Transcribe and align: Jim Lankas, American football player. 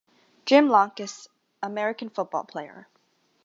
Jim 0.47 0.67
Lankas, 0.67 1.27
American 1.61 2.09
football 2.09 2.43
player. 2.43 2.87